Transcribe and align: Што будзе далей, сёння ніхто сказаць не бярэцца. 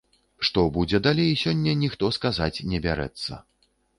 Што 0.47 0.61
будзе 0.77 0.99
далей, 1.07 1.29
сёння 1.43 1.75
ніхто 1.83 2.09
сказаць 2.17 2.63
не 2.71 2.79
бярэцца. 2.87 3.41